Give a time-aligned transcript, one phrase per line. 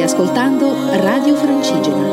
[0.00, 2.08] State ascoltando Radio Francigena.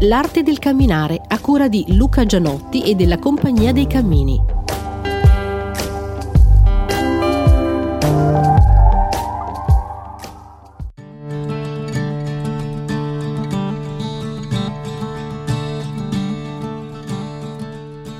[0.00, 4.55] L'arte del camminare a cura di Luca Gianotti e della Compagnia dei Cammini.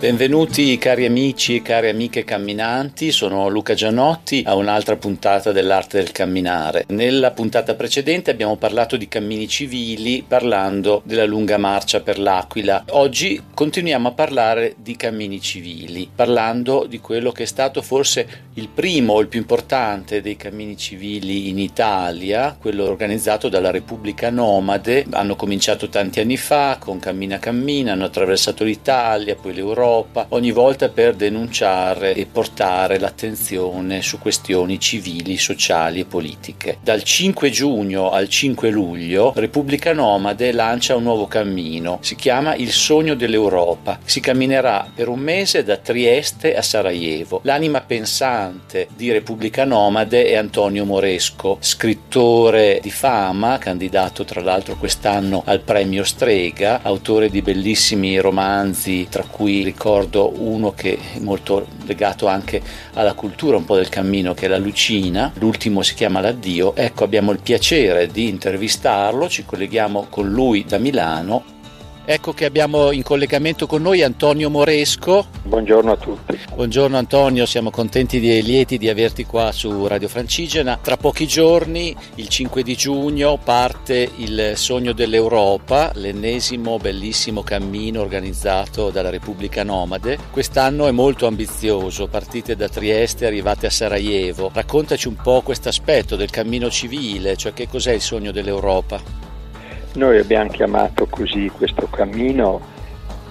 [0.07, 6.13] Benvenuti cari amici e cari amiche camminanti, sono Luca Gianotti a un'altra puntata dell'arte del
[6.13, 6.85] camminare.
[6.91, 12.85] Nella puntata precedente abbiamo parlato di cammini civili parlando della lunga marcia per l'Aquila.
[12.91, 18.69] Oggi continuiamo a parlare di cammini civili, parlando di quello che è stato forse il
[18.69, 25.05] primo o il più importante dei cammini civili in Italia, quello organizzato dalla Repubblica Nomade.
[25.11, 30.51] Hanno cominciato tanti anni fa con Cammina Cammina, hanno attraversato l'Italia, poi l'Europa l'Europa, ogni
[30.51, 36.79] volta per denunciare e portare l'attenzione su questioni civili, sociali e politiche.
[36.83, 42.73] Dal 5 giugno al 5 luglio Repubblica Nomade lancia un nuovo cammino, si chiama Il
[42.73, 43.99] sogno dell'Europa.
[44.05, 47.41] Si camminerà per un mese da Trieste a Sarajevo.
[47.45, 55.43] L'anima pensante di Repubblica Nomade è Antonio Moresco, scrittore di fama, candidato tra l'altro quest'anno
[55.47, 61.65] al premio Strega, autore di bellissimi romanzi, tra cui ricordo ricordo uno che è molto
[61.85, 62.61] legato anche
[62.95, 67.05] alla cultura un po' del cammino che è la Lucina, l'ultimo si chiama L'addio, ecco
[67.05, 71.56] abbiamo il piacere di intervistarlo, ci colleghiamo con lui da Milano
[72.09, 75.27] Ecco che abbiamo in collegamento con noi Antonio Moresco.
[75.43, 76.39] Buongiorno a tutti.
[76.55, 80.79] Buongiorno Antonio, siamo contenti e lieti di averti qua su Radio Francigena.
[80.81, 88.91] Tra pochi giorni, il 5 di giugno, parte il Sogno dell'Europa, l'ennesimo bellissimo cammino organizzato
[88.91, 90.17] dalla Repubblica Nomade.
[90.31, 94.53] Quest'anno è molto ambizioso, partite da Trieste, arrivate a Sarajevo.
[94.55, 99.26] Raccontaci un po' questo aspetto del cammino civile, cioè che cos'è il Sogno dell'Europa?
[99.97, 102.61] Noi abbiamo chiamato così questo cammino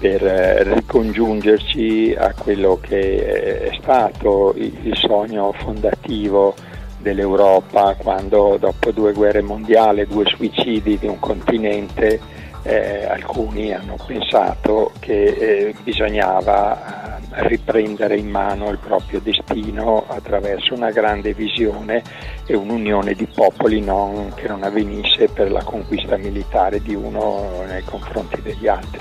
[0.00, 6.56] per eh, ricongiungerci a quello che è stato il sogno fondativo
[6.98, 12.18] dell'Europa quando dopo due guerre mondiali, due suicidi di un continente,
[12.64, 17.05] eh, alcuni hanno pensato che eh, bisognava
[17.38, 22.02] riprendere in mano il proprio destino attraverso una grande visione
[22.46, 27.84] e un'unione di popoli non, che non avvenisse per la conquista militare di uno nei
[27.84, 29.00] confronti degli altri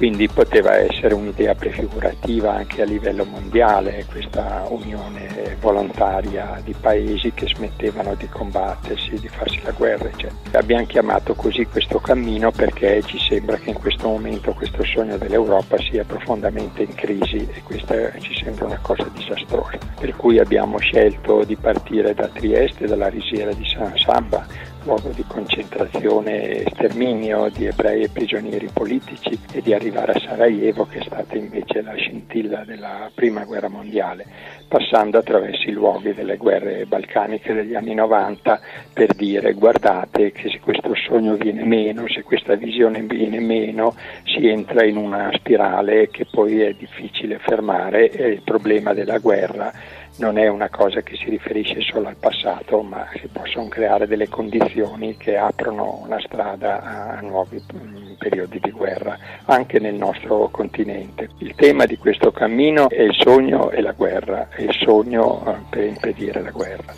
[0.00, 7.46] quindi poteva essere un'idea prefigurativa anche a livello mondiale questa unione volontaria di paesi che
[7.46, 10.08] smettevano di combattersi, di farsi la guerra.
[10.08, 10.58] Eccetera.
[10.58, 15.76] Abbiamo chiamato così questo cammino perché ci sembra che in questo momento questo sogno dell'Europa
[15.76, 19.76] sia profondamente in crisi e questa ci sembra una cosa disastrosa.
[19.98, 24.46] Per cui abbiamo scelto di partire da Trieste, dalla risiera di San Samba,
[24.84, 30.86] luogo di concentrazione e sterminio di ebrei e prigionieri politici e di arrivare a Sarajevo
[30.86, 34.24] che è stata invece la scintilla della prima guerra mondiale,
[34.68, 38.60] passando attraverso i luoghi delle guerre balcaniche degli anni 90
[38.92, 44.48] per dire guardate che se questo sogno viene meno, se questa visione viene meno, si
[44.48, 49.72] entra in una spirale che poi è difficile fermare e il problema della guerra
[50.20, 54.28] non è una cosa che si riferisce solo al passato, ma si possono creare delle
[54.28, 61.30] condizioni che aprono una strada a nuovi mm, periodi di guerra, anche nel nostro continente.
[61.38, 65.56] Il tema di questo cammino è il sogno e la guerra, è il sogno eh,
[65.70, 66.94] per impedire la guerra.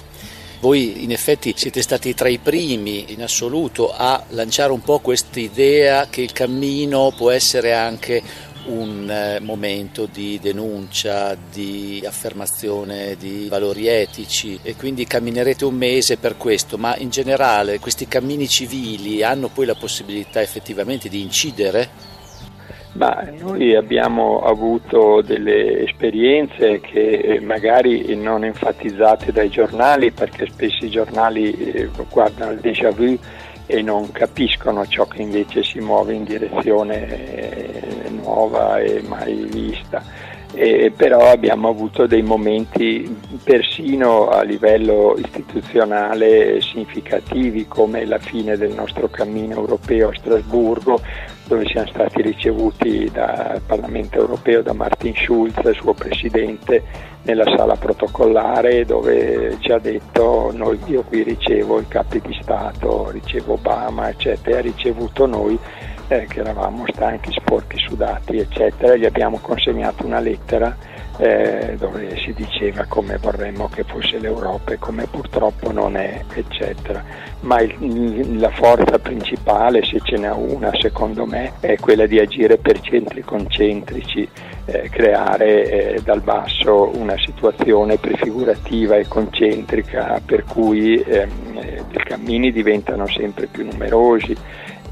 [0.61, 5.41] Voi in effetti siete stati tra i primi in assoluto a lanciare un po' questa
[5.41, 8.23] idea che il cammino può essere anche
[8.67, 16.17] un eh, momento di denuncia, di affermazione di valori etici e quindi camminerete un mese
[16.17, 22.11] per questo, ma in generale questi cammini civili hanno poi la possibilità effettivamente di incidere?
[22.95, 30.91] Ma noi abbiamo avuto delle esperienze che magari non enfatizzate dai giornali perché spesso i
[30.91, 33.19] giornali eh, guardano il déjà vu
[33.67, 37.82] e non capiscono ciò che invece si muove in direzione eh,
[38.23, 40.31] nuova e mai vista.
[40.55, 48.75] Eh, però abbiamo avuto dei momenti persino a livello istituzionale significativi come la fine del
[48.75, 51.01] nostro cammino europeo a Strasburgo
[51.47, 56.83] dove siamo stati ricevuti dal Parlamento europeo da Martin Schulz, suo presidente,
[57.25, 63.11] nella sala protocollare dove ci ha detto noi, io qui ricevo i capi di Stato,
[63.11, 65.59] ricevo Obama, eccetera, ha ricevuto noi
[66.13, 70.77] eh, che eravamo stanchi, sporchi, sudati, eccetera, gli abbiamo consegnato una lettera
[71.19, 77.03] eh, dove si diceva come vorremmo che fosse l'Europa e come purtroppo non è, eccetera.
[77.41, 82.59] Ma il, la forza principale, se ce n'è una, secondo me, è quella di agire
[82.59, 84.29] per centri concentrici,
[84.65, 92.03] eh, creare eh, dal basso una situazione prefigurativa e concentrica per cui ehm, eh, i
[92.05, 94.37] cammini diventano sempre più numerosi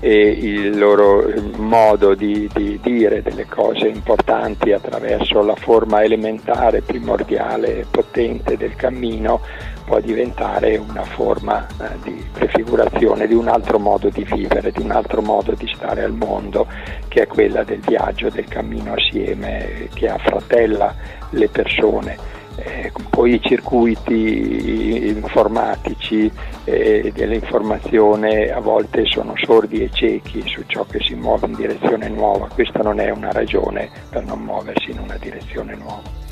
[0.00, 7.84] e il loro modo di, di, dire delle cose importanti attraverso la forma elementare, primordiale,
[7.90, 9.40] potente del cammino
[9.84, 14.92] può diventare una forma eh, di prefigurazione di un altro modo di vivere, di un
[14.92, 16.66] altro modo di stare al mondo,
[17.08, 20.94] che è quella del viaggio, del cammino assieme, che affratella
[21.30, 26.30] le persone eh, poi i circuiti informatici
[26.64, 32.08] eh, dell'informazione a volte sono sordi e ciechi su ciò che si muove in direzione
[32.08, 36.29] nuova, questa non è una ragione per non muoversi in una direzione nuova.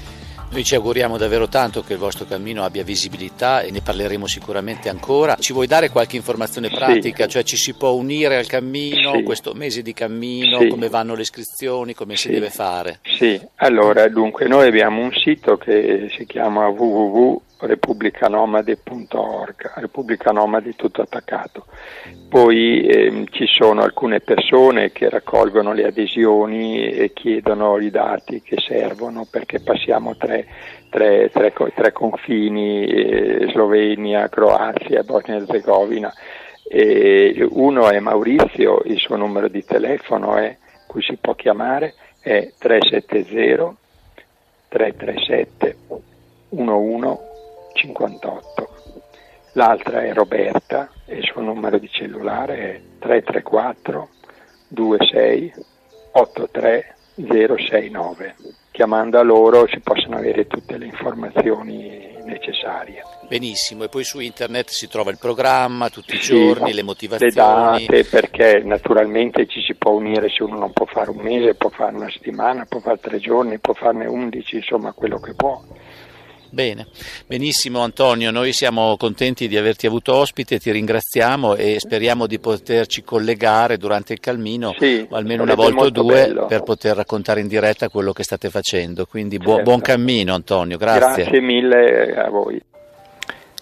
[0.50, 4.88] Noi ci auguriamo davvero tanto che il vostro cammino abbia visibilità e ne parleremo sicuramente
[4.88, 5.36] ancora.
[5.38, 7.24] Ci vuoi dare qualche informazione pratica?
[7.24, 7.30] Sì.
[7.30, 9.22] Cioè ci si può unire al cammino, sì.
[9.22, 10.68] questo mese di cammino, sì.
[10.68, 13.00] come vanno le iscrizioni, come si deve fare?
[13.02, 21.00] Sì, allora dunque noi abbiamo un sito che si chiama www repubblicanomade.org, Repubblica Nomadi tutto
[21.02, 21.66] attaccato.
[22.28, 28.58] Poi ehm, ci sono alcune persone che raccolgono le adesioni e chiedono i dati che
[28.58, 30.46] servono perché passiamo tre,
[30.90, 36.12] tre, tre, tre confini, eh, Slovenia, Croazia, Bosnia e Herzegovina.
[37.50, 40.54] Uno è Maurizio, il suo numero di telefono è,
[40.86, 43.74] cui si può chiamare è 370
[44.68, 45.76] 337
[46.50, 47.37] 11
[47.78, 48.68] 58.
[49.52, 54.08] L'altra è Roberta e il suo numero di cellulare è 334
[54.68, 55.54] 26
[56.12, 58.34] 83 069.
[58.70, 63.02] Chiamando a loro si possono avere tutte le informazioni necessarie.
[63.26, 67.32] Benissimo, e poi su internet si trova il programma tutti i giorni, le motivazioni.
[67.32, 71.54] Le date, perché naturalmente ci si può unire se uno non può fare un mese,
[71.54, 75.60] può fare una settimana, può fare tre giorni, può farne undici, insomma quello che può.
[76.50, 76.86] Bene,
[77.26, 83.02] benissimo Antonio, noi siamo contenti di averti avuto ospite, ti ringraziamo e speriamo di poterci
[83.02, 86.46] collegare durante il calmino sì, almeno una volta o due bello.
[86.46, 89.04] per poter raccontare in diretta quello che state facendo.
[89.04, 89.62] Quindi bu- certo.
[89.62, 91.24] buon cammino Antonio, grazie.
[91.24, 92.62] Grazie mille a voi.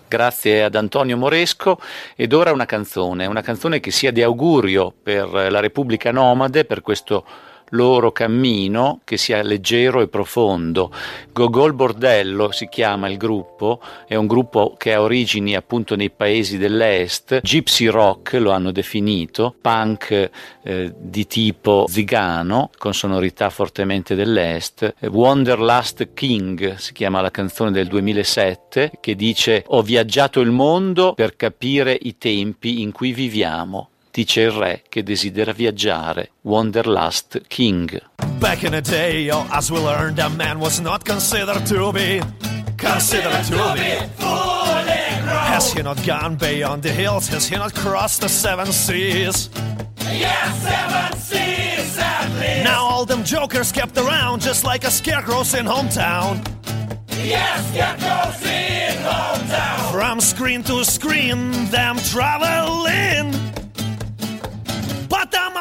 [0.08, 1.80] Grazie ad Antonio Moresco
[2.14, 6.80] ed ora una canzone, una canzone che sia di augurio per la Repubblica Nomade, per
[6.80, 7.24] questo
[7.70, 10.92] loro cammino che sia leggero e profondo.
[11.32, 16.58] Gogol Bordello si chiama il gruppo, è un gruppo che ha origini appunto nei paesi
[16.58, 20.30] dell'est, gypsy rock lo hanno definito, punk
[20.62, 24.94] eh, di tipo zigano con sonorità fortemente dell'est.
[25.00, 31.36] Wanderlust King si chiama la canzone del 2007 che dice ho viaggiato il mondo per
[31.36, 38.00] capire i tempi in cui viviamo dice il re che desidera viaggiare, Wanderlust King.
[38.38, 42.22] Back in the day, oh, as we learned, a man was not considered to be
[42.78, 47.28] considered to be Has he not gone beyond the hills?
[47.28, 49.50] Has he not crossed the seven seas?
[49.98, 52.64] Yes, seven seas at least.
[52.64, 56.40] Now all them jokers kept around just like a scarecrows in hometown.
[57.23, 59.92] Yes, scarecrows in hometown.
[59.92, 63.55] From screen to screen, them traveling.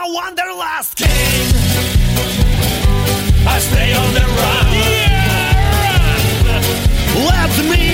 [0.08, 1.08] Wanderlust king.
[3.48, 4.68] I stay on the run.
[4.74, 5.64] Yeah,
[6.46, 6.64] run.
[7.26, 7.85] Let me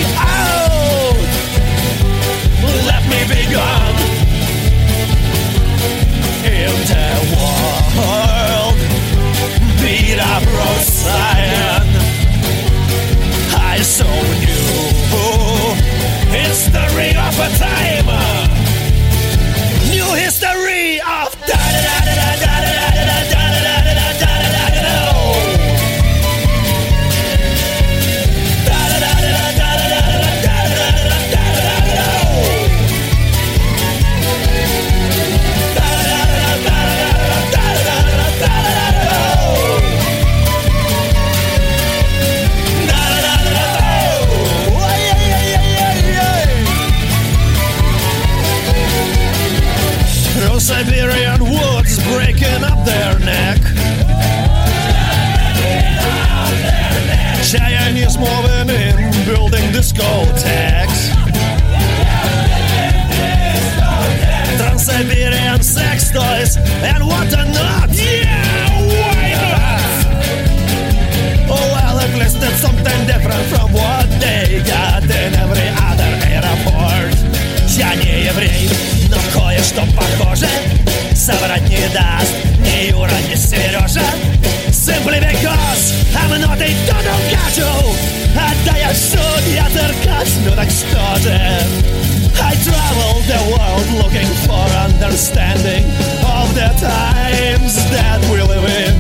[95.22, 95.86] understanding
[96.25, 98.98] of the times that we live in.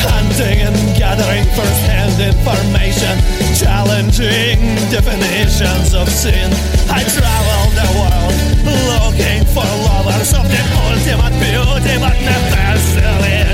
[0.00, 3.20] Hunting and gathering first-hand information,
[3.52, 4.56] challenging
[4.88, 6.48] definitions of sin.
[6.88, 8.32] I travel the world
[8.96, 13.52] looking for lovers of the ultimate beauty, but never selling.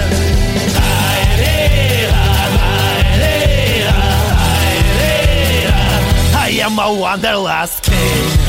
[6.31, 8.48] I am a wanderlust king.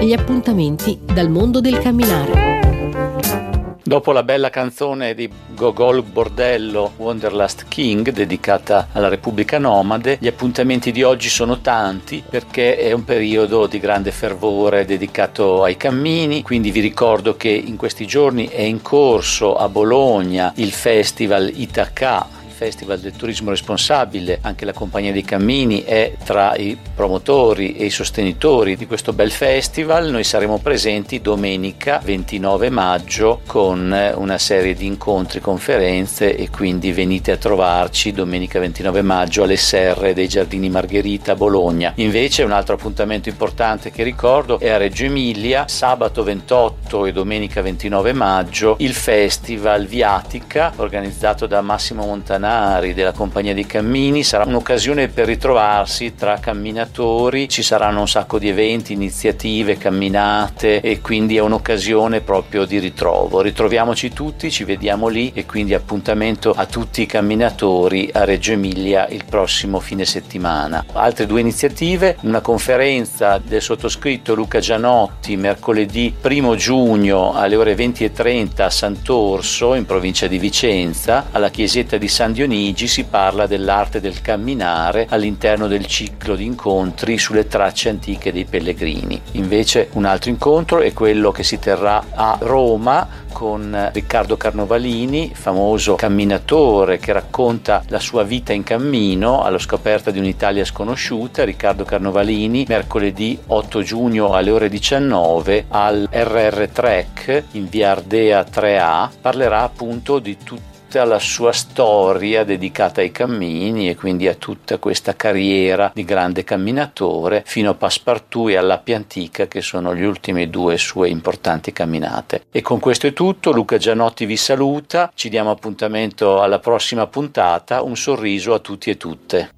[0.00, 3.72] Gli appuntamenti dal mondo del camminare.
[3.82, 10.92] Dopo la bella canzone di Gogol Bordello Wanderlust King dedicata alla Repubblica Nomade, gli appuntamenti
[10.92, 16.70] di oggi sono tanti perché è un periodo di grande fervore dedicato ai cammini, quindi
[16.70, 22.98] vi ricordo che in questi giorni è in corso a Bologna il festival Itaca Festival
[22.98, 28.74] del Turismo Responsabile, anche la Compagnia dei Cammini è tra i promotori e i sostenitori
[28.74, 30.10] di questo bel festival.
[30.10, 37.30] Noi saremo presenti domenica 29 maggio con una serie di incontri, conferenze e quindi venite
[37.30, 41.92] a trovarci domenica 29 maggio alle serre dei Giardini Margherita a Bologna.
[41.98, 47.62] Invece un altro appuntamento importante che ricordo è a Reggio Emilia, sabato 28 e domenica
[47.62, 54.22] 29 maggio, il Festival Viatica organizzato da Massimo Montanari della Compagnia dei Cammini.
[54.22, 61.00] Sarà un'occasione per ritrovarsi tra camminatori, ci saranno un sacco di eventi, iniziative, camminate e
[61.00, 63.42] quindi è un'occasione proprio di ritrovo.
[63.42, 69.06] Ritroviamoci tutti, ci vediamo lì e quindi appuntamento a tutti i camminatori a Reggio Emilia
[69.08, 70.84] il prossimo fine settimana.
[70.92, 78.62] Altre due iniziative, una conferenza del sottoscritto Luca Gianotti mercoledì 1 giugno alle ore 20.30
[78.62, 84.20] a Sant'Orso in provincia di Vicenza alla chiesetta di San Dionigi si parla dell'arte del
[84.20, 89.20] camminare all'interno del ciclo di incontri sulle tracce antiche dei pellegrini.
[89.32, 95.96] Invece un altro incontro è quello che si terrà a Roma con Riccardo Carnovalini, famoso
[95.96, 101.42] camminatore che racconta la sua vita in cammino alla scoperta di un'Italia sconosciuta.
[101.42, 109.08] Riccardo Carnovalini, mercoledì 8 giugno alle ore 19 al RR Trek in via Ardea 3A,
[109.20, 114.78] parlerà appunto di tutti tutta la sua storia dedicata ai cammini e quindi a tutta
[114.78, 120.48] questa carriera di grande camminatore fino a Passepartout e all'Appia Antica che sono gli ultimi
[120.48, 122.46] due sue importanti camminate.
[122.50, 127.82] E con questo è tutto, Luca Gianotti vi saluta, ci diamo appuntamento alla prossima puntata,
[127.82, 129.57] un sorriso a tutti e tutte.